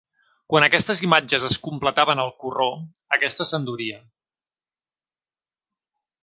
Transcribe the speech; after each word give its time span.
Quan 0.51 0.63
aquestes 0.67 1.01
imatges 1.07 1.45
es 1.49 1.57
completaven 1.67 2.21
al 2.23 2.31
corró, 2.45 2.69
aquesta 3.19 3.47
s'enduria. 3.51 4.01